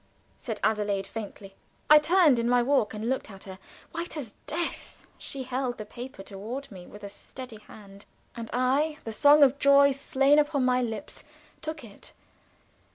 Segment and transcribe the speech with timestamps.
[0.35, 1.53] said Adelaide, faintly.
[1.87, 3.59] I turned in my walk and looked at her.
[3.91, 8.97] White as death, she held the paper toward me with a steady hand, and I,
[9.03, 11.23] the song of joy slain upon my lips,
[11.61, 12.13] took it.